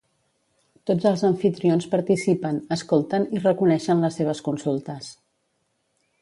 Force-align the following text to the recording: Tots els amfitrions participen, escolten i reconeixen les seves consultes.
Tots 0.91 1.03
els 1.09 1.23
amfitrions 1.27 1.85
participen, 1.91 2.57
escolten 2.77 3.27
i 3.37 3.43
reconeixen 3.45 4.03
les 4.07 4.19
seves 4.21 4.43
consultes. 4.49 5.13